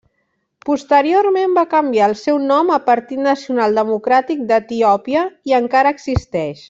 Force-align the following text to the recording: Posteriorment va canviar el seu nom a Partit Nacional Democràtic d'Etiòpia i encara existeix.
Posteriorment 0.67 1.51
va 1.57 1.65
canviar 1.73 2.07
el 2.11 2.17
seu 2.21 2.39
nom 2.53 2.71
a 2.77 2.79
Partit 2.87 3.21
Nacional 3.27 3.77
Democràtic 3.81 4.43
d'Etiòpia 4.53 5.27
i 5.53 5.59
encara 5.61 5.95
existeix. 5.99 6.59